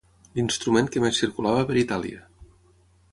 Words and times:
L'instrument 0.37 0.89
que 0.95 1.03
més 1.03 1.19
circulava 1.23 1.67
per 1.73 1.77
Itàlia. 1.83 2.25